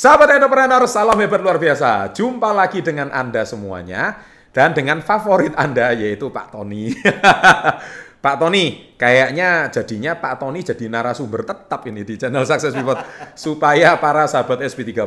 Sahabat 0.00 0.32
entrepreneur, 0.32 0.80
salam 0.88 1.20
hebat 1.20 1.44
luar 1.44 1.60
biasa. 1.60 2.08
Jumpa 2.16 2.56
lagi 2.56 2.80
dengan 2.80 3.12
Anda 3.12 3.44
semuanya 3.44 4.16
dan 4.48 4.72
dengan 4.72 5.04
favorit 5.04 5.52
Anda 5.60 5.92
yaitu 5.92 6.32
Pak 6.32 6.56
Tony. 6.56 6.88
Pak 8.24 8.36
Tony, 8.40 8.96
kayaknya 8.96 9.68
jadinya 9.68 10.16
Pak 10.16 10.40
Tony 10.40 10.64
jadi 10.64 10.88
narasumber 10.88 11.44
tetap 11.44 11.84
ini 11.84 12.00
di 12.00 12.16
channel 12.16 12.48
Success 12.48 12.72
Pivot 12.72 12.96
supaya 13.44 14.00
para 14.00 14.24
sahabat 14.24 14.64
SP30 14.72 15.04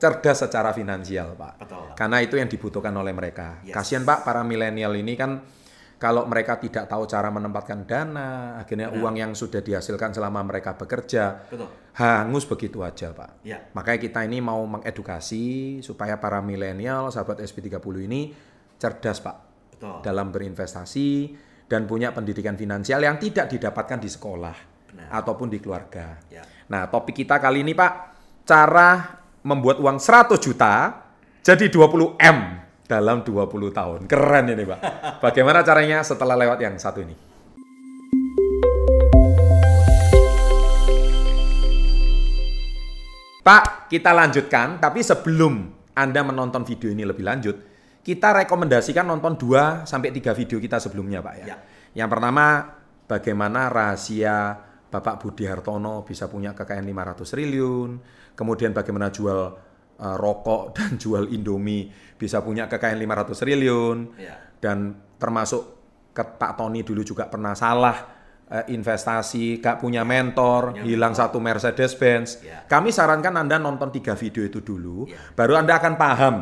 cerdas 0.00 0.48
secara 0.48 0.72
finansial, 0.72 1.36
Pak. 1.36 1.68
Betul. 1.68 1.92
Karena 1.92 2.24
itu 2.24 2.40
yang 2.40 2.48
dibutuhkan 2.48 2.96
oleh 2.96 3.12
mereka. 3.12 3.60
Yes. 3.68 3.76
Kasihan 3.76 4.08
Pak 4.08 4.24
para 4.24 4.40
milenial 4.40 4.96
ini 4.96 5.12
kan 5.12 5.44
kalau 6.02 6.26
mereka 6.26 6.58
tidak 6.58 6.90
tahu 6.90 7.06
cara 7.06 7.30
menempatkan 7.30 7.86
dana, 7.86 8.58
akhirnya 8.58 8.90
uang 8.90 9.22
yang 9.22 9.38
sudah 9.38 9.62
dihasilkan 9.62 10.10
selama 10.10 10.42
mereka 10.42 10.74
bekerja 10.74 11.46
Betul. 11.46 11.70
hangus 11.94 12.42
begitu 12.42 12.82
aja, 12.82 13.14
Pak. 13.14 13.46
Ya. 13.46 13.70
Makanya 13.70 14.02
kita 14.02 14.26
ini 14.26 14.42
mau 14.42 14.66
mengedukasi 14.66 15.78
supaya 15.78 16.18
para 16.18 16.42
milenial 16.42 17.14
sahabat 17.14 17.38
SP30 17.46 17.94
ini 18.10 18.34
cerdas, 18.82 19.22
Pak 19.22 19.36
Betul. 19.78 20.02
dalam 20.02 20.34
berinvestasi 20.34 21.38
dan 21.70 21.86
punya 21.86 22.10
pendidikan 22.10 22.58
finansial 22.58 22.98
yang 22.98 23.22
tidak 23.22 23.46
didapatkan 23.54 24.02
di 24.02 24.10
sekolah 24.10 24.56
Benar. 24.90 25.06
ataupun 25.22 25.46
di 25.54 25.62
keluarga. 25.62 26.18
Ya. 26.26 26.42
Nah, 26.66 26.90
topik 26.90 27.14
kita 27.22 27.38
kali 27.38 27.62
ini 27.62 27.78
Pak, 27.78 27.92
cara 28.42 29.22
membuat 29.46 29.78
uang 29.78 30.02
100 30.02 30.34
juta 30.42 30.98
jadi 31.46 31.70
20 31.70 32.18
M 32.18 32.38
dalam 32.92 33.24
20 33.24 33.72
tahun. 33.72 34.00
Keren 34.04 34.52
ini 34.52 34.68
Pak. 34.68 34.80
Bagaimana 35.24 35.64
caranya 35.64 36.04
setelah 36.04 36.36
lewat 36.36 36.60
yang 36.60 36.76
satu 36.76 37.00
ini? 37.00 37.16
Pak, 43.42 43.88
kita 43.88 44.14
lanjutkan, 44.14 44.78
tapi 44.78 45.02
sebelum 45.02 45.72
Anda 45.96 46.22
menonton 46.22 46.62
video 46.62 46.92
ini 46.94 47.02
lebih 47.02 47.26
lanjut, 47.26 47.56
kita 48.04 48.44
rekomendasikan 48.44 49.02
nonton 49.02 49.34
2 49.34 49.82
sampai 49.88 50.14
3 50.14 50.30
video 50.36 50.62
kita 50.62 50.78
sebelumnya, 50.78 51.24
Pak 51.24 51.34
ya. 51.42 51.46
Ya. 51.50 51.56
Yang 51.96 52.08
pertama, 52.12 52.46
bagaimana 53.10 53.66
rahasia 53.66 54.62
Bapak 54.92 55.18
Budi 55.24 55.48
Hartono 55.48 56.04
bisa 56.06 56.30
punya 56.30 56.54
kekayaan 56.54 56.86
500 56.86 57.24
triliun, 57.34 57.90
kemudian 58.38 58.70
bagaimana 58.70 59.10
jual 59.10 59.71
eh, 60.02 60.16
rokok 60.18 60.62
dan 60.76 60.98
jual 60.98 61.30
Indomie 61.30 61.86
bisa 62.18 62.42
punya 62.42 62.66
kekayaan 62.66 62.98
500 62.98 63.38
triliun, 63.38 63.98
Ya. 64.18 64.34
dan 64.58 64.94
termasuk 65.16 65.62
ke 66.10 66.22
Pak 66.22 66.58
Tony 66.58 66.82
dulu 66.82 67.00
juga 67.02 67.26
pernah 67.26 67.54
salah 67.54 68.18
eh, 68.46 68.68
investasi, 68.68 69.58
gak 69.58 69.80
punya 69.80 70.04
mentor, 70.04 70.76
Punya 70.76 70.84
hilang 70.84 71.16
satu 71.16 71.40
Mercedes 71.40 71.96
Benz. 71.96 72.36
Ya. 72.44 72.60
Kami 72.68 72.92
sarankan 72.92 73.32
Anda 73.38 73.56
nonton 73.56 73.88
tiga 73.88 74.12
video 74.12 74.44
itu 74.44 74.60
dulu, 74.60 75.08
Ya. 75.08 75.16
baru 75.32 75.56
Anda 75.56 75.80
akan 75.80 75.94
paham 75.96 76.34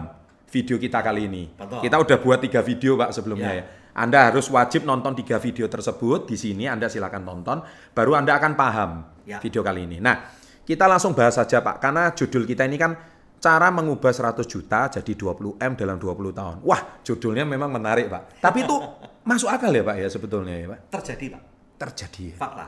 video 0.50 0.75
kita 0.75 0.98
kali 1.00 1.31
ini. 1.31 1.47
Betul. 1.55 1.86
Kita 1.86 1.97
udah 2.03 2.19
buat 2.19 2.42
tiga 2.42 2.61
video 2.66 2.98
Pak 2.98 3.14
sebelumnya 3.14 3.53
ya. 3.55 3.62
Ya. 3.62 3.64
Anda 3.94 4.27
harus 4.27 4.50
wajib 4.50 4.83
nonton 4.83 5.14
tiga 5.14 5.38
video 5.38 5.70
tersebut 5.70 6.27
di 6.27 6.34
sini. 6.34 6.66
Anda 6.66 6.91
silakan 6.91 7.22
tonton, 7.22 7.58
baru 7.94 8.19
Anda 8.19 8.34
akan 8.36 8.53
paham 8.58 8.91
Ya. 9.22 9.38
video 9.38 9.62
kali 9.62 9.86
ini. 9.86 10.03
Nah, 10.03 10.34
kita 10.66 10.91
langsung 10.91 11.14
bahas 11.14 11.38
saja 11.38 11.62
Pak, 11.62 11.78
karena 11.78 12.11
judul 12.11 12.42
kita 12.42 12.66
ini 12.66 12.75
kan 12.75 12.98
cara 13.41 13.73
mengubah 13.73 14.13
100 14.13 14.45
juta 14.45 14.93
jadi 14.93 15.13
20 15.17 15.57
M 15.57 15.73
dalam 15.73 15.97
20 15.97 16.37
tahun. 16.37 16.57
Wah, 16.61 17.01
judulnya 17.01 17.49
memang 17.49 17.73
menarik 17.73 18.13
Pak. 18.13 18.39
Tapi 18.39 18.69
itu 18.69 18.77
masuk 19.29 19.49
akal 19.49 19.73
ya 19.73 19.81
Pak 19.81 19.97
ya 19.97 20.09
sebetulnya 20.13 20.55
ya 20.55 20.67
Pak. 20.69 20.79
Terjadi, 21.01 21.27
Pak. 21.33 21.43
Terjadi. 21.81 22.25
ya? 22.31 22.37
Fakta. 22.37 22.67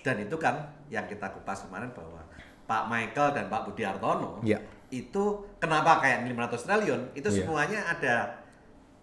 Dan 0.00 0.16
itu 0.26 0.36
kan 0.36 0.54
yang 0.90 1.06
kita 1.06 1.30
kupas 1.30 1.62
kemarin 1.64 1.94
bahwa 1.94 2.18
Pak 2.66 2.82
Michael 2.86 3.28
dan 3.30 3.44
Pak 3.46 3.60
Budi 3.66 3.82
Hartono 3.86 4.42
Iya. 4.42 4.58
itu 4.90 5.24
kenapa 5.58 6.02
kayak 6.02 6.26
500 6.26 6.66
triliun 6.66 7.00
itu 7.14 7.28
Iya. 7.30 7.36
semuanya 7.38 7.80
ada 7.86 8.14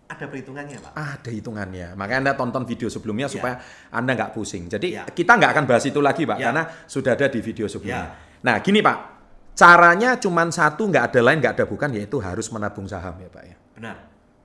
ada 0.08 0.24
perhitungannya, 0.24 0.80
Pak. 0.80 0.92
Ada 0.96 1.30
hitungannya. 1.36 1.88
Makanya 2.00 2.20
Anda 2.24 2.34
tonton 2.36 2.64
video 2.64 2.88
sebelumnya 2.88 3.28
Ya. 3.28 3.34
supaya 3.36 3.56
Anda 3.92 4.16
nggak 4.16 4.32
pusing. 4.32 4.72
Jadi 4.72 4.96
Ya. 4.96 5.04
kita 5.04 5.36
nggak 5.36 5.52
akan 5.52 5.64
bahas 5.68 5.84
itu 5.84 6.00
lagi, 6.00 6.24
Pak, 6.24 6.40
Ya. 6.40 6.52
karena 6.52 6.64
sudah 6.88 7.12
ada 7.12 7.28
di 7.28 7.40
video 7.44 7.68
sebelumnya. 7.68 8.16
Ya. 8.16 8.40
Nah, 8.40 8.56
gini 8.64 8.80
Pak, 8.80 9.17
caranya 9.58 10.14
cuma 10.22 10.46
satu, 10.54 10.86
nggak 10.86 11.10
ada 11.10 11.20
lain, 11.26 11.42
nggak 11.42 11.54
ada 11.58 11.66
bukan, 11.66 11.90
yaitu 11.98 12.22
harus 12.22 12.46
menabung 12.54 12.86
saham 12.86 13.18
ya, 13.18 13.30
Pak 13.34 13.44
ya. 13.44 13.56
Benar. 13.74 13.96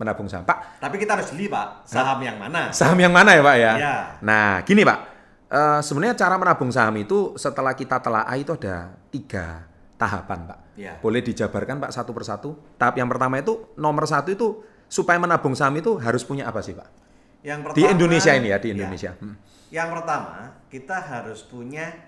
Menabung 0.00 0.26
saham, 0.26 0.48
Pak. 0.48 0.80
Tapi 0.80 0.96
kita 0.96 1.20
harus 1.20 1.28
jeli, 1.30 1.52
Pak, 1.52 1.84
saham 1.84 2.18
yang 2.24 2.40
mana? 2.40 2.72
Saham 2.72 2.96
yang 2.96 3.12
mana 3.12 3.36
ya, 3.36 3.42
Pak 3.44 3.56
ya? 3.60 3.72
Ya. 3.76 3.94
Nah, 4.24 4.64
gini 4.64 4.82
Pak, 4.82 5.12
Eh, 5.52 5.80
sebenarnya 5.84 6.16
cara 6.16 6.40
menabung 6.40 6.72
saham 6.72 6.96
itu 6.96 7.36
setelah 7.36 7.76
kita 7.76 8.00
telaah 8.00 8.32
itu 8.40 8.56
ada 8.56 8.96
tiga 9.12 9.68
tahapan, 10.00 10.48
Pak. 10.48 10.58
Ya. 10.80 10.96
Boleh 10.96 11.20
dijabarkan, 11.20 11.76
Pak, 11.76 11.92
satu 11.92 12.16
persatu. 12.16 12.56
Tahap 12.80 12.96
yang 12.96 13.04
pertama 13.04 13.36
itu 13.36 13.68
nomor 13.76 14.08
satu 14.08 14.32
itu 14.32 14.64
supaya 14.88 15.20
menabung 15.20 15.52
saham 15.52 15.76
itu 15.76 16.00
harus 16.00 16.24
punya 16.24 16.48
apa 16.48 16.64
sih, 16.64 16.72
Pak? 16.72 16.88
Yang 17.44 17.68
pertama 17.68 17.76
Di 17.76 17.84
Indonesia 17.84 18.32
ini 18.32 18.48
ya, 18.48 18.56
di 18.56 18.68
Ya. 18.72 18.74
Indonesia. 18.80 19.12
Hmm. 19.20 19.36
Yang 19.68 19.88
pertama, 19.92 20.36
kita 20.72 20.96
harus 21.04 21.44
punya 21.44 22.00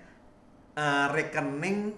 eh, 0.73 1.07
rekening 1.13 1.93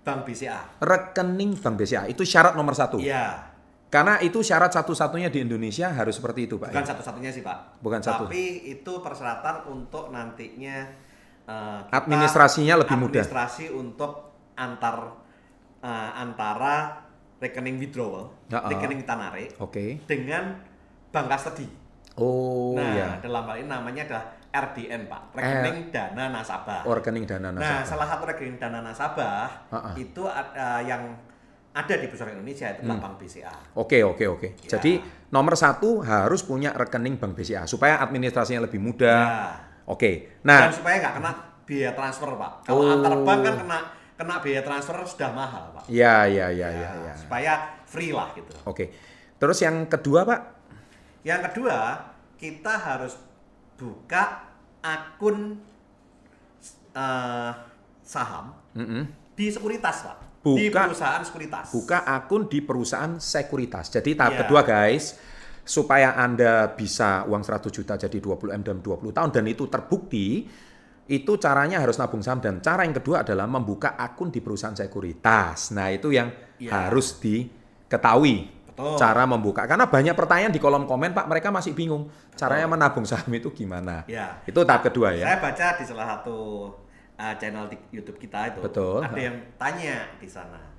Bank 0.00 0.24
BCA. 0.24 0.80
rekening 0.80 1.60
Bank 1.60 1.76
BCA 1.76 2.08
itu 2.08 2.24
syarat 2.24 2.56
nomor 2.56 2.72
satu. 2.72 2.96
Iya. 2.96 3.52
Karena 3.90 4.22
itu 4.22 4.38
syarat 4.40 4.70
satu-satunya 4.70 5.34
di 5.34 5.42
Indonesia 5.42 5.90
harus 5.90 6.14
seperti 6.14 6.46
itu, 6.46 6.56
Pak. 6.56 6.70
Bukan 6.70 6.84
ya? 6.86 6.88
satu-satunya 6.94 7.30
sih, 7.34 7.42
Pak. 7.42 7.82
Bukan 7.82 8.00
satu. 8.00 8.30
Tapi 8.30 8.70
itu 8.70 8.92
persyaratan 9.02 9.66
untuk 9.66 10.14
nantinya 10.14 10.86
kita 11.50 11.90
Administrasinya 11.90 12.74
lebih 12.78 12.96
mudah. 12.96 13.26
Administrasi 13.26 13.74
untuk 13.74 14.12
antar 14.54 15.18
eh, 15.82 16.10
antara 16.14 17.02
rekening 17.40 17.80
withdrawal, 17.80 18.30
Ya, 18.52 18.60
ah. 18.60 18.68
rekening 18.68 19.00
kita 19.02 19.16
narik 19.16 19.50
Oke. 19.58 20.04
dengan 20.04 20.60
bank 21.10 21.26
custody. 21.32 21.66
Oh 22.20 22.76
nah, 22.76 22.92
ya. 22.92 23.08
dalam 23.24 23.48
hal 23.48 23.56
ini 23.64 23.68
namanya 23.70 24.02
adalah 24.04 24.24
RDN, 24.50 25.06
Pak. 25.06 25.22
Rekening 25.32 25.78
dana 25.88 26.24
nasabah. 26.28 26.82
Oh, 26.82 26.92
rekening 26.92 27.22
dana 27.22 27.48
Nah, 27.48 27.54
nasabah. 27.54 27.86
salah 27.86 28.06
satu 28.06 28.22
rekening 28.26 28.56
dana 28.56 28.78
nasabah 28.80 29.46
Ah, 29.68 29.76
ah. 29.90 29.94
itu 29.94 30.22
ada 30.24 30.80
yang 30.80 31.14
ada 31.70 31.94
di 31.94 32.06
perusahaan 32.06 32.34
Indonesia 32.34 32.66
itu 32.68 32.82
Hmm. 32.82 32.98
Bank 32.98 33.14
BCA. 33.16 33.54
Oke, 33.74 34.02
oke, 34.02 34.24
oke. 34.26 34.48
Ya. 34.60 34.74
Jadi 34.74 34.98
nomor 35.30 35.54
satu 35.54 36.02
harus 36.02 36.42
punya 36.42 36.70
rekening 36.72 37.14
Bank 37.14 37.32
BCA 37.32 37.62
supaya 37.64 37.98
administrasinya 37.98 38.66
lebih 38.66 38.78
mudah. 38.78 39.22
Ya. 39.22 39.46
Oke. 39.86 40.42
Dan 40.42 40.66
Nah, 40.66 40.70
supaya 40.70 40.98
nggak 40.98 41.14
kena 41.16 41.32
biaya 41.62 41.94
transfer, 41.94 42.30
Pak. 42.34 42.52
Kalau 42.64 42.82
Oh. 42.82 42.90
antar 42.92 43.14
bank 43.22 43.40
kan 43.40 43.54
kena 43.56 43.78
kena 44.16 44.34
biaya 44.36 44.60
transfer 44.60 44.98
sudah 45.00 45.30
mahal, 45.30 45.70
Pak. 45.72 45.84
ya, 45.86 46.26
ya, 46.26 46.50
ya, 46.50 46.68
ya, 46.68 46.90
ya. 47.00 47.14
Supaya 47.14 47.52
free 47.86 48.10
lah 48.10 48.34
gitu. 48.34 48.50
Oke. 48.66 48.90
Terus 49.38 49.62
yang 49.62 49.86
kedua, 49.86 50.26
Pak? 50.26 50.40
Yang 51.22 51.40
kedua, 51.48 51.78
kita 52.34 52.74
harus 52.74 53.14
buka 53.80 54.44
akun 54.84 55.56
eh, 56.92 57.52
saham 58.04 58.52
Mm-mm. 58.76 59.02
di 59.32 59.46
sekuritas, 59.48 59.96
Pak. 60.04 60.16
Buka- 60.40 60.56
di 60.56 60.66
perusahaan 60.68 61.22
sekuritas. 61.22 61.66
Buka 61.70 61.98
akun 62.02 62.42
di 62.44 62.58
perusahaan 62.60 63.12
sekuritas. 63.16 63.88
Jadi 63.88 64.16
tahap 64.16 64.32
Iya. 64.34 64.40
kedua, 64.44 64.60
guys, 64.62 65.16
supaya 65.62 66.16
Anda 66.16 66.72
bisa 66.72 67.24
uang 67.24 67.44
100 67.44 67.70
juta 67.70 67.94
jadi 67.94 68.18
20 68.18 68.50
M 68.50 68.60
dalam 68.60 68.80
20 68.80 69.12
tahun 69.12 69.30
dan 69.30 69.44
itu 69.46 69.68
terbukti, 69.68 70.48
itu 71.06 71.32
caranya 71.36 71.78
harus 71.78 71.96
nabung 71.96 72.22
saham 72.22 72.40
dan 72.40 72.58
cara 72.60 72.82
yang 72.82 72.94
kedua 72.94 73.20
adalah 73.20 73.44
membuka 73.44 73.94
akun 73.94 74.30
di 74.30 74.40
perusahaan 74.40 74.72
sekuritas. 74.72 75.70
Nah, 75.70 75.90
itu 75.90 76.08
yang 76.08 76.30
Iya. 76.56 76.88
harus 76.88 77.20
diketahui. 77.20 78.59
Betul. 78.80 78.96
Cara 78.96 79.22
membuka 79.28 79.62
karena 79.68 79.84
banyak 79.84 80.14
pertanyaan 80.16 80.52
di 80.52 80.60
kolom 80.60 80.88
komen, 80.88 81.12
Pak, 81.12 81.28
mereka 81.28 81.52
masih 81.52 81.76
bingung 81.76 82.08
caranya 82.32 82.64
menabung 82.64 83.04
saham 83.04 83.28
itu 83.36 83.52
gimana. 83.52 84.08
Ya. 84.08 84.40
Itu 84.48 84.64
tahap 84.64 84.88
kedua 84.88 85.12
ya. 85.12 85.28
Saya 85.28 85.36
baca 85.44 85.66
di 85.76 85.84
salah 85.84 86.06
satu 86.16 86.38
uh, 87.20 87.34
channel 87.36 87.68
di 87.68 87.76
YouTube 87.92 88.16
kita 88.16 88.56
itu 88.56 88.60
Betul. 88.64 89.04
ada 89.04 89.20
yang 89.20 89.36
tanya 89.60 90.08
di 90.16 90.24
sana. 90.24 90.72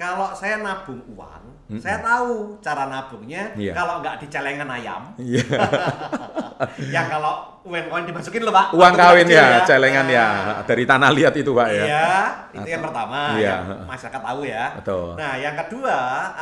Kalau 0.00 0.32
saya 0.32 0.64
nabung 0.64 0.96
uang, 1.12 1.76
saya 1.76 2.00
tahu 2.00 2.56
cara 2.64 2.88
nabungnya. 2.88 3.52
Iya. 3.52 3.76
Kalau 3.76 4.00
nggak 4.00 4.16
di 4.24 4.26
celengan 4.32 4.64
ayam, 4.72 5.12
Iya. 5.20 5.44
yang 6.96 7.04
kalau 7.04 7.60
uang 7.68 7.84
koin 7.92 8.04
dimasukin 8.08 8.40
loh 8.40 8.48
pak. 8.48 8.72
Uang 8.72 8.96
kawin 8.96 9.28
kecil 9.28 9.36
ya, 9.36 9.60
celengan 9.68 10.08
ya. 10.08 10.24
Nah, 10.24 10.64
Dari 10.64 10.88
tanah 10.88 11.10
liat 11.12 11.36
itu, 11.36 11.52
Pak 11.52 11.68
ya. 11.68 11.84
Iya, 11.84 12.08
itu 12.56 12.68
yang 12.72 12.80
pertama 12.80 13.36
Iya. 13.36 13.44
yang 13.44 13.62
masyarakat 13.84 14.22
tahu 14.24 14.40
ya. 14.48 14.64
Betul. 14.80 15.08
Nah, 15.20 15.32
yang 15.36 15.52
kedua 15.68 15.98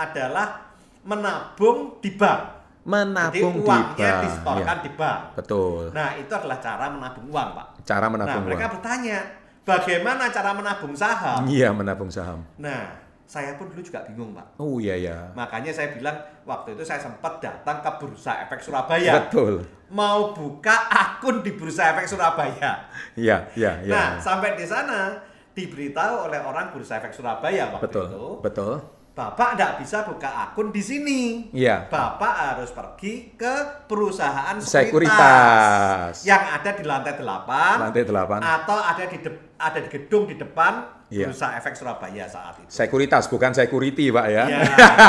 adalah 0.07 0.68
menabung 1.03 1.99
di 1.99 2.11
bank. 2.15 2.41
Menabung 2.83 3.53
Jadi 3.53 3.61
di 3.61 3.69
uangnya 3.69 4.11
bank. 4.11 4.23
disetorkan 4.25 4.77
Iya. 4.77 4.85
di 4.85 4.91
bank. 4.97 5.21
Betul. 5.37 5.83
Nah, 5.93 6.09
itu 6.15 6.33
adalah 6.33 6.57
cara 6.57 6.87
menabung 6.89 7.27
uang, 7.29 7.49
Pak. 7.53 7.67
Cara 7.85 8.07
Nah, 8.07 8.11
menabung 8.11 8.43
mereka 8.45 8.65
uang. 8.65 8.73
bertanya, 8.81 9.19
bagaimana 9.63 10.25
cara 10.29 10.51
menabung 10.53 10.95
saham? 10.97 11.45
Iya, 11.45 11.69
menabung 11.71 12.09
saham. 12.09 12.41
Nah, 12.57 12.97
saya 13.23 13.61
pun 13.61 13.69
dulu 13.69 13.85
juga 13.85 14.01
bingung, 14.03 14.33
Pak. 14.33 14.57
Oh 14.57 14.81
iya 14.81 14.97
ya. 14.97 15.19
Makanya 15.37 15.69
saya 15.69 15.93
bilang, 15.93 16.17
waktu 16.43 16.73
itu 16.73 16.81
saya 16.81 16.97
sempat 16.97 17.37
datang 17.39 17.85
ke 17.85 17.91
Bursa 18.01 18.41
Efek 18.43 18.57
Surabaya. 18.59 19.13
Betul. 19.21 19.61
Mau 19.89 20.33
buka 20.33 20.89
akun 20.89 21.45
di 21.45 21.53
Bursa 21.53 21.93
Efek 21.93 22.09
Surabaya. 22.09 22.89
Iya, 23.13 23.53
iya, 23.53 23.85
iya. 23.85 23.93
Nah, 23.93 24.09
sampai 24.17 24.57
di 24.57 24.65
sana 24.65 25.13
diberitahu 25.53 26.25
oleh 26.25 26.41
orang 26.41 26.73
Bursa 26.73 26.97
Efek 26.97 27.13
Surabaya 27.13 27.69
waktu 27.69 27.85
Betul, 27.85 28.07
itu, 28.07 28.25
betul. 28.41 28.75
Bapak 29.19 29.59
tidak 29.59 29.83
bisa 29.83 30.07
buka 30.07 30.31
akun 30.31 30.71
di 30.71 30.79
sini. 30.79 31.51
Iya. 31.51 31.91
Bapak 31.91 32.35
harus 32.55 32.71
pergi 32.71 33.35
ke 33.35 33.55
perusahaan 33.85 34.55
Sekuritas. 34.63 36.23
yang 36.23 36.39
ada 36.39 36.71
di 36.71 36.87
lantai 36.87 37.19
8 37.19 37.83
Lantai 37.83 38.07
8. 38.07 38.39
atau 38.39 38.79
ada 38.79 39.05
di 39.05 39.19
de- 39.19 39.59
ada 39.59 39.79
di 39.79 39.91
gedung 39.91 40.23
di 40.25 40.39
depan 40.39 40.95
Iya. 41.09 41.25
Bursa 41.25 41.57
Efek 41.57 41.73
Surabaya 41.73 42.29
saat 42.29 42.61
itu. 42.61 42.69
Sekuritas 42.69 43.27
bukan 43.27 43.51
security, 43.51 44.13
Pak 44.13 44.27
ya. 44.29 44.45
Ya. 44.45 44.61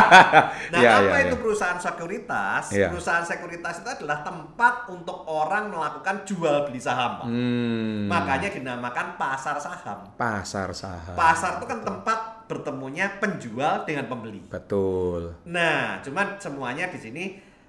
Nah, 0.72 0.80
Iya, 0.80 0.90
apa 0.96 1.12
iya, 1.12 1.28
itu 1.28 1.36
iya. 1.36 1.42
perusahaan 1.44 1.76
sekuritas? 1.76 2.64
Iya. 2.72 2.88
Perusahaan 2.88 3.22
sekuritas 3.22 3.84
itu 3.84 3.90
adalah 3.92 4.24
tempat 4.24 4.88
untuk 4.88 5.28
orang 5.28 5.68
melakukan 5.68 6.24
jual 6.24 6.64
beli 6.64 6.80
saham, 6.80 7.20
Pak. 7.20 7.28
Hmm. 7.28 8.08
Makanya 8.08 8.48
dinamakan 8.48 9.20
pasar 9.20 9.60
saham. 9.60 10.08
pasar 10.16 10.72
saham. 10.72 11.14
Pasar 11.14 11.60
itu 11.60 11.68
kan 11.68 11.84
tempat 11.84 12.39
bertemunya 12.50 13.22
penjual 13.22 13.86
dengan 13.86 14.10
pembeli. 14.10 14.42
Betul. 14.50 15.38
Nah, 15.46 16.02
cuman 16.02 16.42
semuanya 16.42 16.90
di 16.90 16.98
sini 16.98 17.24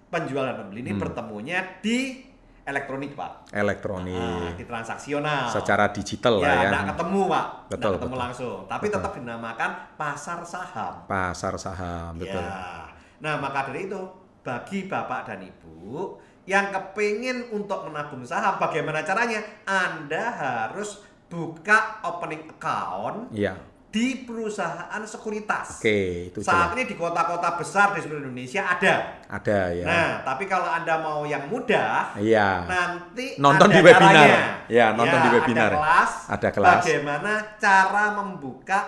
penjual 0.09 0.49
dan 0.49 0.57
pembeli 0.57 0.81
Hmm. 0.81 0.89
ini 0.89 0.93
bertemunya 0.97 1.59
di 1.85 2.25
elektronik, 2.65 3.13
Pak. 3.13 3.53
Elektronik. 3.53 4.17
Ah, 4.17 4.57
di 4.57 4.65
transaksional. 4.65 5.53
Secara 5.53 5.93
digital 5.93 6.41
lah 6.41 6.65
ya, 6.65 6.73
ya. 6.73 6.83
ketemu, 6.97 7.21
Pak. 7.29 7.47
Betul, 7.69 7.93
ketemu 8.01 8.09
betul. 8.17 8.25
langsung. 8.25 8.59
Tapi 8.65 8.87
Betul. 8.89 8.95
tetap 8.97 9.13
dinamakan 9.21 9.71
pasar 10.01 10.39
saham. 10.49 10.95
Pasar 11.05 11.55
saham, 11.61 12.17
betul. 12.17 12.41
Ya. 12.41 12.89
Nah, 13.21 13.37
maka 13.37 13.69
dari 13.69 13.85
itu, 13.85 14.01
bagi 14.41 14.89
Bapak 14.89 15.29
dan 15.29 15.45
Ibu 15.45 16.17
yang 16.49 16.73
kepingin 16.73 17.53
untuk 17.53 17.85
menabung 17.85 18.25
saham, 18.25 18.57
bagaimana 18.57 19.05
caranya? 19.05 19.45
Anda 19.69 20.25
harus 20.33 21.05
buka 21.31 22.03
opening 22.03 22.49
account 22.51 23.31
Iya. 23.31 23.55
Di 23.91 24.23
perusahaan 24.23 25.03
sekuritas. 25.03 25.83
Oke, 25.83 26.31
itu 26.31 26.39
Saat 26.41 26.71
jelas. 26.71 26.75
ini 26.79 26.83
di 26.87 26.95
kota-kota 26.95 27.59
besar 27.59 27.91
di 27.91 27.99
seluruh 27.99 28.23
Indonesia 28.23 28.63
ada. 28.63 28.95
Ada 29.27 29.61
ya. 29.75 29.85
Nah, 29.85 30.11
tapi 30.23 30.47
kalau 30.47 30.67
Anda 30.67 31.03
mau 31.03 31.27
yang 31.27 31.51
mudah, 31.51 32.15
Iya. 32.15 32.71
nanti 32.71 33.35
Nonton 33.37 33.67
ada 33.67 33.75
di 33.75 33.81
webinar. 33.83 34.15
caranya. 34.15 34.41
Ya, 34.71 34.87
nonton 34.95 35.19
di 35.19 35.29
webinar. 35.29 35.71
Ada 35.71 35.83
kelas, 35.83 36.13
Ada 36.31 36.49
kelas. 36.49 36.75
Bagaimana 36.79 37.33
cara 37.59 38.05
membuka 38.15 38.81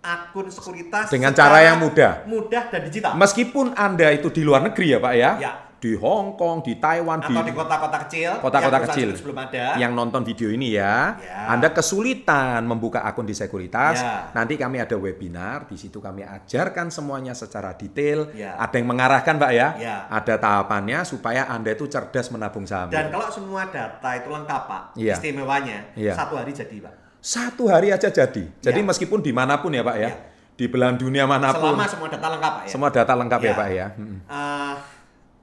akun 0.00 0.48
sekuritas 0.48 1.06
Dengan 1.08 1.30
cara 1.30 1.62
yang 1.62 1.78
mudah. 1.78 2.26
mudah 2.26 2.62
dan 2.68 2.82
digital. 2.82 3.14
Meskipun 3.14 3.78
Anda 3.78 4.10
itu 4.10 4.28
di 4.28 4.42
luar 4.42 4.66
negeri 4.66 4.86
ya, 4.90 4.98
Pak 4.98 5.14
ya. 5.14 5.30
Ya. 5.38 5.52
Di 5.80 5.96
Hong 5.96 6.36
Kong, 6.36 6.60
di 6.60 6.76
Taiwan, 6.76 7.24
atau 7.24 7.40
di 7.40 7.56
kota-kota 7.56 8.04
kecil, 8.04 8.36
kota-kota 8.36 8.84
kecil 8.84 9.16
belum 9.16 9.38
ada. 9.40 9.80
yang 9.80 9.96
nonton 9.96 10.20
video 10.22 10.52
ini 10.52 10.76
ya, 10.76 11.16
Ya. 11.16 11.48
Anda 11.48 11.72
kesulitan 11.72 12.68
membuka 12.68 13.00
akun 13.00 13.24
di 13.24 13.32
sekuritas, 13.32 13.96
Ya. 13.96 14.28
nanti 14.36 14.60
kami 14.60 14.76
ada 14.76 14.92
webinar, 14.94 15.64
di 15.64 15.80
situ 15.80 15.96
kami 15.96 16.20
ajarkan 16.20 16.92
semuanya 16.92 17.32
secara 17.32 17.72
detail, 17.72 18.28
Ya. 18.36 18.60
ada 18.60 18.76
yang 18.76 18.92
mengarahkan 18.92 19.40
Pak 19.40 19.50
ya, 19.50 19.68
Ya. 19.80 19.96
ada 20.06 20.36
tahapannya 20.36 21.00
supaya 21.02 21.48
Anda 21.48 21.72
itu 21.72 21.88
cerdas 21.88 22.28
menabung 22.28 22.68
saham. 22.68 22.92
Dan 22.92 23.08
kalau 23.08 23.32
semua 23.32 23.64
data 23.64 24.10
itu 24.14 24.28
lengkap, 24.28 24.62
Pak, 24.68 24.82
Iya. 25.00 25.16
istimewanya 25.16 25.96
Iya. 25.96 26.12
satu 26.12 26.36
hari 26.36 26.52
jadi, 26.52 26.76
Pak. 26.76 26.92
Satu 27.18 27.72
hari 27.72 27.88
aja 27.88 28.12
jadi, 28.12 28.52
jadi 28.60 28.80
Ya. 28.80 28.84
meskipun 28.84 29.24
di 29.24 29.32
mana 29.32 29.56
pun 29.56 29.72
ya 29.72 29.80
Pak 29.80 29.96
ya, 29.96 30.12
Ya. 30.12 30.28
di 30.56 30.68
belahan 30.68 31.00
dunia 31.00 31.24
mana 31.24 31.56
pun, 31.56 31.72
Selama 31.72 31.88
semua 31.88 32.08
data 32.08 32.26
lengkap, 32.28 32.52
Pak 32.52 32.62
ya. 32.64 32.68
semua 32.68 32.88
data 32.92 33.12
lengkap 33.16 33.40
ya, 33.40 33.48
Ya. 33.48 33.56
Pak 33.56 33.68
ya. 33.70 33.86
Eh, 34.28 34.74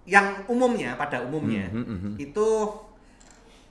yang 0.07 0.47
umumnya 0.47 0.95
pada 0.95 1.19
umumnya 1.21 1.67
Hmm, 1.67 1.83
hmm, 1.83 1.97
hmm. 1.99 2.13
itu 2.17 2.47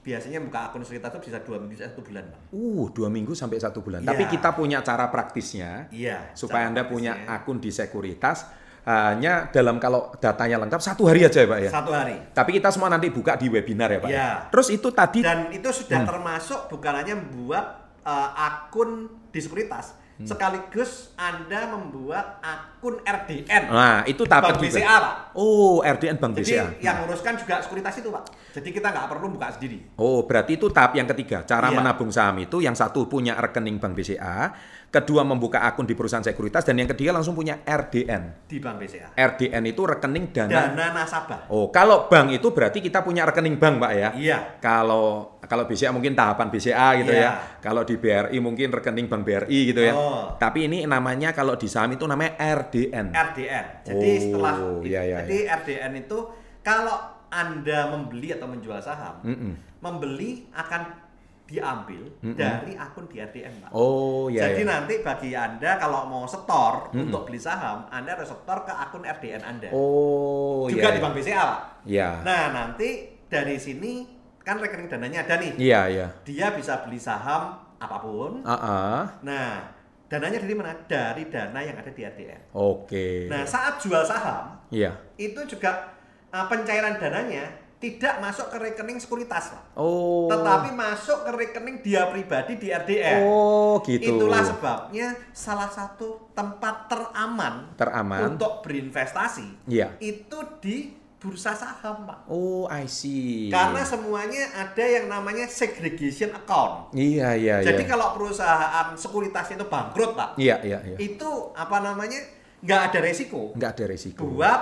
biasanya 0.00 0.38
buka 0.38 0.70
akun 0.70 0.86
sekuritas 0.86 1.10
itu 1.10 1.20
bisa 1.26 1.38
dua 1.42 1.58
minggu 1.58 1.74
satu 1.74 1.98
bulan, 1.98 2.22
Pak. 2.30 2.40
Uh, 2.54 2.86
dua 2.94 3.08
minggu 3.10 3.34
sampai 3.34 3.58
satu 3.58 3.82
bulan. 3.82 4.06
Ya. 4.06 4.14
Tapi 4.14 4.30
kita 4.30 4.54
punya 4.54 4.78
cara 4.78 5.10
praktisnya, 5.10 5.90
Iya. 5.90 6.30
supaya 6.30 6.62
cara 6.62 6.70
Anda 6.70 6.86
punya 6.86 7.26
akun 7.26 7.58
di 7.58 7.74
sekuritas 7.74 8.46
hanya 8.86 9.50
dalam 9.50 9.82
kalau 9.82 10.14
datanya 10.22 10.62
lengkap 10.62 10.78
satu 10.78 11.10
hari 11.10 11.26
aja 11.26 11.42
ya 11.42 11.50
Pak 11.50 11.58
ya. 11.58 11.70
satu 11.74 11.90
hari. 11.90 12.14
Tapi 12.30 12.54
kita 12.54 12.70
semua 12.70 12.86
nanti 12.86 13.10
buka 13.10 13.34
di 13.34 13.50
webinar 13.50 13.90
ya 13.90 13.98
Pak. 13.98 14.10
Iya. 14.14 14.30
Terus 14.54 14.68
itu 14.70 14.88
tadi 14.94 15.26
Dan 15.26 15.50
itu 15.50 15.66
sudah 15.74 15.98
Hmm. 15.98 16.06
termasuk 16.06 16.70
bukan 16.70 16.92
hanya 16.94 17.18
membuat 17.18 17.82
eh, 18.06 18.30
akun 18.38 19.10
di 19.34 19.42
sekuritas, 19.42 19.98
Hmm. 20.16 20.24
sekaligus 20.24 21.12
Anda 21.14 21.68
membuat 21.68 22.40
akun 22.40 23.00
RDN. 23.00 23.68
Nah, 23.68 24.00
itu 24.04 24.24
tahap 24.24 24.48
Bank 24.48 24.56
juga. 24.58 24.72
BCA, 24.72 24.96
Pak. 24.96 25.14
Oh, 25.32 25.80
RDN 25.80 26.16
Bank 26.16 26.32
Jadi 26.34 26.44
BCA. 26.50 26.64
yang 26.80 26.96
nguruskan 27.00 27.36
juga 27.36 27.60
sekuritas 27.60 27.94
itu, 27.94 28.08
Pak. 28.08 28.24
Jadi 28.50 28.68
kita 28.70 28.88
nggak 28.88 29.06
perlu 29.06 29.28
buka 29.28 29.52
sendiri. 29.52 29.92
Oh, 29.94 30.24
berarti 30.24 30.56
itu 30.56 30.68
tahap 30.68 30.92
yang 30.94 31.04
ketiga. 31.06 31.44
Cara 31.44 31.68
Iya. 31.68 31.76
menabung 31.76 32.08
saham 32.08 32.36
itu 32.38 32.58
yang 32.58 32.72
satu 32.72 33.04
punya 33.04 33.36
rekening 33.36 33.76
Bank 33.76 33.92
BCA, 33.92 34.56
kedua 34.88 35.20
membuka 35.20 35.60
akun 35.60 35.84
di 35.84 35.92
perusahaan 35.92 36.24
sekuritas 36.24 36.64
dan 36.64 36.74
yang 36.74 36.88
ketiga 36.88 37.12
langsung 37.12 37.36
punya 37.36 37.60
RDN. 37.60 38.48
di 38.48 38.56
Bank 38.56 38.76
BCA. 38.78 39.12
RDN 39.12 39.64
itu 39.66 39.82
rekening 39.84 40.32
dana. 40.32 40.72
Dana 40.72 40.96
nasabah. 40.96 41.44
Oh, 41.48 41.68
kalau 41.68 42.06
bank 42.06 42.32
itu 42.32 42.48
berarti 42.48 42.80
kita 42.80 43.02
punya 43.02 43.24
rekening 43.24 43.56
bank, 43.56 43.76
Pak 43.76 43.92
ya. 43.92 44.08
Iya. 44.14 44.38
Kalau 44.58 45.36
kalau 45.46 45.62
BCA 45.62 45.90
mungkin 45.90 46.10
tahapan 46.12 46.48
BCA 46.48 46.88
gitu 46.98 47.12
Iya. 47.12 47.22
ya. 47.22 47.30
Kalau 47.60 47.82
di 47.82 47.94
BRI 47.94 48.38
mungkin 48.40 48.72
rekening 48.72 49.06
bank 49.06 49.22
BRI 49.22 49.60
gitu 49.68 49.78
ya. 49.78 49.92
Oh. 49.92 50.05
Tapi 50.36 50.66
ini 50.66 50.78
namanya 50.84 51.30
kalau 51.32 51.54
di 51.54 51.68
saham 51.68 51.94
itu 51.94 52.04
namanya 52.04 52.36
RDN. 52.38 53.12
RDN. 53.12 53.66
Jadi 53.84 54.10
Oh, 54.10 54.20
setelah 54.22 54.54
iya, 54.82 55.00
iya, 55.04 55.16
jadi 55.24 55.36
RDN 55.62 55.92
itu 56.06 56.18
kalau 56.60 56.96
Anda 57.26 57.90
membeli 57.90 58.30
atau 58.30 58.46
menjual 58.46 58.78
saham, 58.78 59.18
Mm-mm. 59.22 59.52
membeli 59.82 60.46
akan 60.54 61.06
diambil 61.46 62.02
dari 62.34 62.74
akun 62.74 63.06
di 63.06 63.22
RDN, 63.22 63.62
Pak. 63.62 63.70
Oh, 63.70 64.26
iya 64.26 64.50
Jadi 64.50 64.66
iya. 64.66 64.70
nanti 64.74 64.94
bagi 64.98 65.30
Anda 65.30 65.78
kalau 65.78 66.10
mau 66.10 66.26
setor 66.26 66.90
Mm-mm. 66.90 67.06
untuk 67.06 67.30
beli 67.30 67.38
saham, 67.38 67.86
Anda 67.86 68.18
harus 68.18 68.34
setor 68.34 68.66
ke 68.66 68.74
akun 68.74 69.06
RDN 69.06 69.42
Anda. 69.46 69.70
Oh, 69.70 70.66
Juga 70.66 70.90
iya. 70.90 70.94
di 70.94 71.00
Bank 71.02 71.14
BCA, 71.14 71.42
Pak. 71.46 71.60
Iya. 71.86 72.08
Nah, 72.26 72.42
nanti 72.50 72.88
dari 73.30 73.56
sini 73.62 74.06
kan 74.42 74.58
rekening 74.58 74.90
dananya 74.90 75.22
ada 75.26 75.34
nih. 75.38 75.52
Iya, 75.54 75.80
iya. 75.86 76.06
Dia 76.26 76.50
bisa 76.54 76.82
beli 76.82 76.98
saham 76.98 77.58
apa 77.78 77.96
pun. 78.02 78.42
Ah, 78.42 78.54
ah. 78.54 79.00
Nah, 79.22 79.75
dananya 80.06 80.38
dari 80.38 80.54
mana? 80.54 80.72
Dari 80.86 81.26
dana 81.26 81.58
yang 81.58 81.76
ada 81.76 81.90
di 81.90 82.02
RDN. 82.02 82.40
Oke. 82.52 83.26
Nah, 83.26 83.42
saat 83.42 83.78
jual 83.78 84.02
saham, 84.02 84.54
Iya. 84.70 84.94
itu 85.16 85.38
juga 85.46 85.90
uh, 86.30 86.46
pencairan 86.46 86.96
dananya 86.96 87.46
tidak 87.76 88.18
masuk 88.18 88.48
ke 88.48 88.56
rekening 88.56 88.96
sekuritas, 88.96 89.52
Pak. 89.52 89.76
Oh. 89.76 90.26
Tetapi 90.26 90.72
masuk 90.72 91.22
ke 91.22 91.30
rekening 91.30 91.76
dia 91.84 92.08
pribadi 92.08 92.56
di 92.56 92.72
RDN. 92.72 93.20
Oh, 93.22 93.84
gitu. 93.84 94.16
Itulah 94.16 94.40
sebabnya 94.40 95.12
salah 95.30 95.68
satu 95.68 96.32
tempat 96.32 96.88
teraman 96.88 97.76
Teraman. 97.76 98.32
untuk 98.32 98.64
berinvestasi 98.64 99.68
Iya. 99.68 99.92
itu 100.00 100.38
di 100.58 100.96
bursa 101.16 101.56
saham, 101.56 102.04
Pak. 102.04 102.28
Oh, 102.28 102.68
I 102.68 102.84
see. 102.86 103.48
Karena 103.48 103.80
semuanya 103.82 104.52
ada 104.52 104.84
yang 104.84 105.08
namanya 105.08 105.48
segregation 105.48 106.30
account. 106.30 106.92
Iya, 106.92 107.32
iya, 107.34 107.54
Jadi 107.64 107.82
iya. 107.82 107.90
kalau 107.90 108.12
perusahaan 108.12 108.92
sekuritas 108.94 109.48
itu 109.50 109.64
bangkrut, 109.64 110.12
Pak, 110.12 110.36
Iya, 110.36 110.60
iya, 110.62 110.78
iya. 110.84 110.96
itu 111.00 111.30
apa 111.56 111.80
namanya? 111.80 112.20
nggak 112.56 112.80
ada 112.90 112.98
resiko 113.04 113.52
Nggak 113.52 113.70
ada 113.76 113.84
resiko. 113.86 114.22
buat 114.26 114.60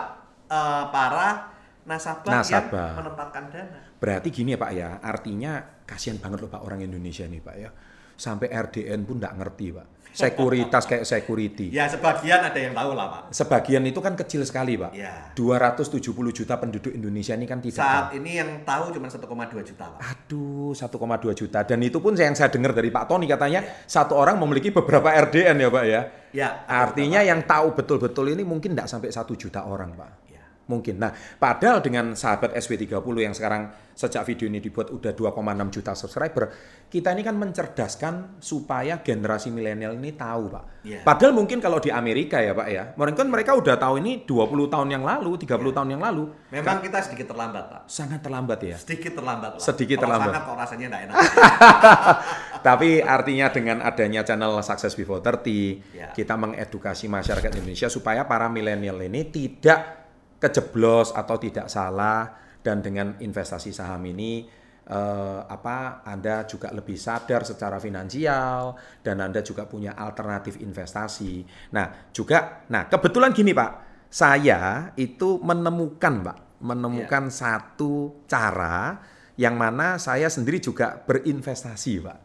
eh, 0.51 0.85
para 0.91 1.55
nasabah, 1.87 2.43
Nasabah. 2.43 2.89
yang 2.91 2.99
menempatkan 3.01 3.45
dana. 3.55 3.81
Berarti 4.03 4.29
gini 4.29 4.53
ya 4.53 4.59
Pak 4.61 4.73
ya, 4.75 4.89
artinya 5.01 5.53
kasihan 5.85 6.19
banget 6.21 6.45
loh 6.45 6.51
Pak 6.51 6.63
orang 6.65 6.83
Indonesia 6.83 7.25
nih 7.25 7.41
Pak 7.41 7.57
ya. 7.57 7.71
Sampai 8.15 8.49
RDN 8.51 9.03
pun 9.05 9.19
nggak 9.19 9.35
ngerti 9.39 9.67
Pak. 9.75 9.87
Sekuritas 10.15 10.87
kayak 10.87 11.03
security. 11.03 11.75
Ya 11.75 11.91
sebagian 11.91 12.39
ada 12.39 12.55
yang 12.55 12.71
tahu 12.71 12.95
lah, 12.95 13.07
Pak. 13.11 13.23
Sebagian 13.35 13.83
itu 13.83 13.99
kan 13.99 14.15
kecil 14.15 14.47
sekali 14.47 14.79
Pak. 14.79 14.95
Ya. 14.95 15.35
270 15.35 15.91
juta 16.31 16.55
penduduk 16.55 16.95
Indonesia 16.95 17.35
ini 17.35 17.51
kan 17.51 17.59
tidak 17.59 17.83
Saat 17.83 18.15
tahu. 18.15 18.23
ini 18.23 18.39
yang 18.39 18.63
tahu 18.63 18.95
cuma 18.95 19.11
1,2 19.11 19.27
juta, 19.67 19.85
Pak. 19.91 19.99
Aduh, 20.07 20.71
1,2 20.71 21.35
juta. 21.35 21.67
Dan 21.67 21.83
itu 21.83 21.99
pun 21.99 22.15
yang 22.15 22.39
saya 22.39 22.47
dengar 22.47 22.71
dari 22.71 22.95
Pak 22.95 23.11
Tony 23.11 23.27
katanya 23.27 23.67
satu 23.91 24.15
orang 24.15 24.39
memiliki 24.39 24.71
beberapa 24.71 25.11
RDN 25.11 25.59
ya 25.59 25.69
Pak 25.75 25.85
ya. 25.91 26.01
Ya. 26.31 26.49
Artinya 26.71 27.19
yang 27.27 27.43
tahu 27.43 27.75
betul-betul 27.75 28.31
ini 28.39 28.47
mungkin 28.47 28.79
tidak 28.79 28.87
sampai 28.87 29.11
satu 29.11 29.35
juta 29.35 29.67
orang 29.67 29.99
Pak. 29.99 30.24
Mungkin. 30.65 30.97
Nah, 30.97 31.13
padahal 31.37 31.85
dengan 31.85 32.17
sahabat 32.17 32.57
SW30 32.57 33.05
yang 33.21 33.37
sekarang 33.37 33.69
sejak 33.95 34.25
video 34.27 34.49
ini 34.49 34.59
dibuat 34.59 34.91
udah 34.91 35.13
2,6 35.13 35.39
juta 35.71 35.93
subscriber, 35.95 36.51
kita 36.89 37.13
ini 37.13 37.23
kan 37.23 37.37
mencerdaskan 37.37 38.41
supaya 38.41 38.99
generasi 38.99 39.53
milenial 39.53 39.95
ini 39.95 40.17
tahu, 40.17 40.51
Pak. 40.51 40.65
Iya. 40.83 41.01
Padahal 41.05 41.37
mungkin 41.37 41.61
kalau 41.61 41.79
di 41.79 41.93
Amerika 41.93 42.41
ya, 42.41 42.57
Pak 42.57 42.69
ya, 42.73 42.91
mungkin 42.97 43.29
mereka 43.29 43.53
udah 43.55 43.77
tahu 43.77 44.01
ini 44.01 44.25
20 44.25 44.67
tahun 44.67 44.89
yang 44.89 45.05
lalu, 45.05 45.37
30 45.45 45.71
Iya. 45.71 45.77
tahun 45.77 45.89
yang 45.95 46.03
lalu. 46.03 46.25
Memang 46.51 46.81
kita 46.81 46.99
sedikit 47.05 47.31
terlambat, 47.31 47.65
Pak. 47.71 47.81
Sangat 47.87 48.21
terlambat 48.25 48.59
ya. 48.65 48.77
Sedikit 48.81 49.13
terlambat, 49.15 49.51
Pak. 49.57 49.63
Sedikit 49.63 49.97
Kalau 50.01 50.17
terlambat. 50.17 50.33
sangat 50.33 50.43
kok 50.43 50.57
rasanya 50.59 50.87
nggak 50.91 51.03
enak. 51.07 51.17
Tapi 52.67 52.91
artinya 52.99 53.47
dengan 53.53 53.79
adanya 53.85 54.25
channel 54.25 54.57
Success 54.65 54.97
Before 54.97 55.21
30, 55.21 55.93
Ya. 55.93 56.09
kita 56.11 56.35
mengedukasi 56.35 57.07
masyarakat 57.07 57.53
Indonesia 57.55 57.93
supaya 57.93 58.25
para 58.25 58.49
milenial 58.49 58.97
ini 59.05 59.29
tidak 59.29 60.04
kejeblos 60.45 61.17
atau 61.17 61.41
tidak 61.41 61.73
salah 61.73 62.29
dan 62.61 62.85
dengan 62.85 63.17
investasi 63.17 63.73
saham 63.73 64.05
ini 64.05 64.45
eh, 64.89 65.41
apa 65.49 66.05
Anda 66.05 66.45
juga 66.45 66.69
lebih 66.73 67.01
sadar 67.01 67.49
secara 67.49 67.81
finansial 67.81 68.77
dan 69.01 69.25
Anda 69.25 69.41
juga 69.41 69.65
punya 69.65 69.97
alternatif 69.97 70.61
investasi. 70.61 71.45
Nah, 71.73 72.13
juga 72.13 72.69
nah 72.69 72.85
kebetulan 72.89 73.33
gini, 73.33 73.57
Pak. 73.57 73.73
Saya 74.15 74.95
itu 74.95 75.43
menemukan, 75.43 76.23
Pak, 76.23 76.39
menemukan 76.63 77.35
satu 77.35 78.23
cara 78.31 79.03
yang 79.35 79.59
mana 79.59 79.99
saya 79.99 80.31
sendiri 80.31 80.63
juga 80.63 81.03
berinvestasi, 81.03 81.93
Pak. 81.99 82.19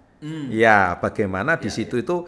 Ya, 0.53 0.99
bagaimana 0.99 1.57
di 1.57 1.71
situ 1.71 1.97
itu 1.97 2.27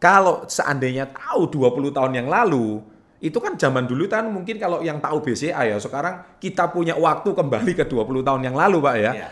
kalau 0.00 0.46
seandainya 0.46 1.10
tahu 1.10 1.50
20 1.50 1.96
tahun 1.96 2.12
yang 2.24 2.28
lalu 2.28 2.80
itu 3.20 3.36
kan 3.36 3.52
zaman 3.54 3.84
dulu 3.84 4.08
kan 4.08 4.24
mungkin 4.26 4.56
kalau 4.56 4.80
yang 4.80 4.96
tahu 4.96 5.20
BCA 5.20 5.68
ya 5.68 5.76
sekarang 5.76 6.40
kita 6.40 6.72
punya 6.72 6.96
waktu 6.96 7.30
kembali 7.30 7.72
ke 7.76 7.84
20 7.84 8.24
tahun 8.24 8.40
yang 8.42 8.56
lalu 8.56 8.80
Pak 8.80 8.96
ya. 8.96 9.12
Iya. 9.12 9.28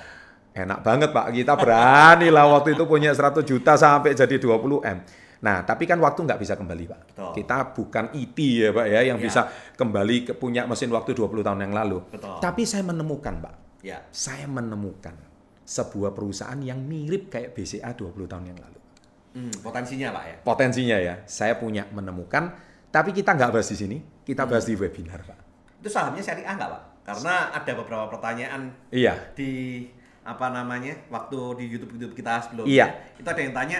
Enak 0.59 0.83
banget 0.83 1.11
Pak, 1.15 1.31
kita 1.31 1.55
berani 1.55 2.29
lah 2.29 2.45
waktu 2.51 2.75
itu 2.75 2.85
punya 2.85 3.15
100 3.15 3.47
juta 3.47 3.79
sampai 3.79 4.13
jadi 4.13 4.37
20 4.37 4.83
M. 4.83 4.99
Nah, 5.39 5.63
tapi 5.63 5.87
kan 5.87 6.03
waktu 6.03 6.27
nggak 6.27 6.41
bisa 6.43 6.59
kembali 6.59 6.85
Pak. 6.85 7.01
Betul. 7.15 7.31
Kita 7.39 7.57
bukan 7.71 8.05
IT 8.13 8.39
ya 8.59 8.71
Pak 8.75 8.87
ya 8.91 9.01
yang 9.07 9.19
Iya. 9.19 9.25
bisa 9.25 9.41
kembali 9.79 10.17
ke 10.27 10.33
punya 10.35 10.67
mesin 10.67 10.91
waktu 10.91 11.15
20 11.15 11.47
tahun 11.47 11.63
yang 11.63 11.73
lalu. 11.73 12.03
Betul. 12.11 12.43
Tapi 12.43 12.67
saya 12.67 12.83
menemukan 12.83 13.39
Pak, 13.39 13.55
Ya. 13.87 14.03
saya 14.11 14.51
menemukan 14.51 15.15
sebuah 15.63 16.11
perusahaan 16.11 16.59
yang 16.59 16.83
mirip 16.83 17.31
kayak 17.31 17.55
BCA 17.55 17.95
20 17.95 18.27
tahun 18.27 18.51
yang 18.51 18.59
lalu 18.59 18.81
Hmm, 19.29 19.53
potensinya 19.63 20.09
Pak 20.11 20.25
ya. 20.27 20.37
potensinya 20.43 20.97
ya. 20.99 21.15
Saya 21.23 21.55
punya 21.55 21.87
menemukan, 21.95 22.51
tapi 22.89 23.11
kita 23.13 23.37
nggak 23.37 23.51
bahas 23.53 23.69
di 23.69 23.77
sini, 23.77 23.99
kita 24.25 24.49
bahas 24.49 24.65
di 24.65 24.75
webinar, 24.75 25.21
Pak. 25.25 25.39
Itu 25.81 25.89
sahamnya 25.93 26.25
syariah 26.25 26.55
nggak 26.57 26.71
Pak? 26.71 26.83
Karena 27.05 27.35
ada 27.53 27.73
beberapa 27.73 28.05
pertanyaan 28.13 28.69
Iya, 28.93 29.33
di 29.33 29.85
apa 30.29 30.53
namanya 30.53 30.93
waktu 31.09 31.37
di 31.57 31.65
YouTube 31.73 31.97
YouTube 31.97 32.13
kita 32.13 32.45
sebelumnya. 32.45 32.69
Iya. 32.69 32.87
Itu 33.17 33.29
ada 33.29 33.41
yang 33.41 33.55
tanya 33.57 33.79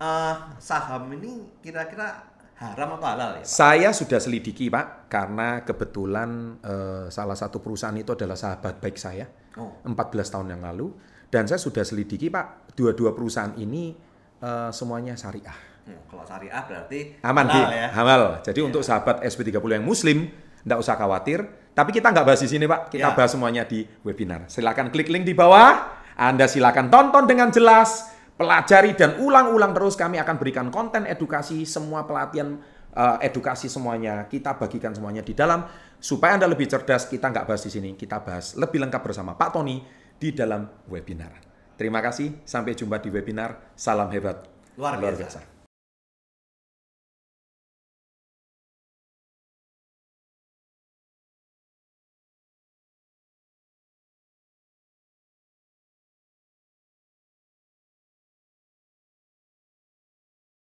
eh, 0.00 0.34
saham 0.56 1.12
ini 1.12 1.52
kira-kira 1.60 2.32
haram 2.56 2.94
atau 2.96 3.08
halal 3.10 3.30
ya 3.36 3.42
Pak? 3.42 3.48
saya 3.48 3.90
sudah 3.92 4.22
selidiki, 4.22 4.70
Pak, 4.72 5.10
karena 5.12 5.66
kebetulan 5.66 6.56
eh, 6.64 7.06
salah 7.12 7.36
satu 7.36 7.60
perusahaan 7.60 7.96
itu 7.96 8.12
adalah 8.16 8.38
sahabat 8.38 8.80
baik 8.80 8.96
saya, 8.96 9.28
Oh. 9.52 9.68
14 9.84 10.32
tahun 10.32 10.56
yang 10.56 10.64
lalu, 10.64 10.96
dan 11.28 11.44
saya 11.44 11.60
sudah 11.60 11.84
selidiki, 11.84 12.32
Pak, 12.32 12.72
dua-dua 12.72 13.12
perusahaan 13.12 13.52
ini 13.60 13.92
eh, 14.40 14.70
semuanya 14.72 15.12
syariah. 15.12 15.71
Hmm, 15.82 15.98
kalau 16.06 16.22
syariah 16.22 16.62
berarti 16.62 17.18
Aman, 17.26 17.46
halal 17.50 17.72
ya. 17.74 17.88
Halal. 17.90 18.22
Jadi 18.46 18.60
untuk 18.62 18.86
sahabat 18.86 19.18
SP30 19.26 19.82
yang 19.82 19.84
muslim, 19.84 20.30
nggak 20.62 20.78
usah 20.78 20.94
khawatir. 20.94 21.42
Tapi 21.74 21.90
kita 21.90 22.12
nggak 22.12 22.22
bahas 22.22 22.38
di 22.38 22.46
sini, 22.46 22.70
Pak. 22.70 22.92
Kita 22.92 23.10
Ya. 23.10 23.16
bahas 23.16 23.32
semuanya 23.34 23.66
di 23.66 23.82
webinar. 24.06 24.46
Silakan 24.46 24.94
klik 24.94 25.10
link 25.10 25.26
di 25.26 25.34
bawah. 25.34 25.98
Anda 26.14 26.44
silakan 26.46 26.92
tonton 26.92 27.24
dengan 27.24 27.48
jelas, 27.50 28.12
pelajari 28.36 28.92
dan 28.94 29.18
ulang-ulang 29.18 29.72
terus. 29.72 29.96
Kami 29.96 30.20
akan 30.20 30.36
berikan 30.38 30.68
konten 30.68 31.08
edukasi, 31.08 31.64
semua 31.66 32.04
pelatihan 32.04 32.60
eh, 32.92 33.26
edukasi 33.26 33.72
semuanya. 33.72 34.28
Kita 34.28 34.54
bagikan 34.60 34.92
semuanya 34.92 35.24
di 35.24 35.32
dalam 35.32 35.64
supaya 35.96 36.36
Anda 36.36 36.46
lebih 36.46 36.68
cerdas. 36.68 37.08
Kita 37.08 37.32
nggak 37.32 37.48
bahas 37.48 37.64
di 37.64 37.72
sini. 37.72 37.96
Kita 37.96 38.20
bahas 38.20 38.52
lebih 38.54 38.84
lengkap 38.84 39.00
bersama 39.02 39.32
Pak 39.34 39.56
Tony 39.56 39.80
di 40.20 40.28
dalam 40.36 40.68
webinar. 40.86 41.32
Terima 41.74 42.04
kasih. 42.04 42.44
Sampai 42.44 42.76
jumpa 42.76 43.00
di 43.00 43.08
webinar. 43.08 43.72
Salam 43.74 44.12
hebat. 44.12 44.44
Luar 44.76 45.00
biasa. 45.00 45.61